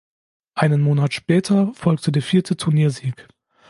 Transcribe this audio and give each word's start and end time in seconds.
Einen 0.55 0.81
Monat 0.81 1.13
später 1.13 1.75
folgte 1.75 2.11
der 2.11 2.23
vierte 2.23 2.57
Turniersieg. 2.57 3.27